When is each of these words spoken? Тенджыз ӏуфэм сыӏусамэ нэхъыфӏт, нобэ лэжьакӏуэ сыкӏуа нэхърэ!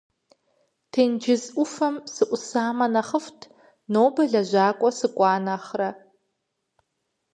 Тенджыз 0.91 1.43
ӏуфэм 1.53 1.95
сыӏусамэ 2.13 2.87
нэхъыфӏт, 2.93 3.41
нобэ 3.91 4.23
лэжьакӏуэ 4.31 4.89
сыкӏуа 4.97 5.35
нэхърэ! 5.45 5.89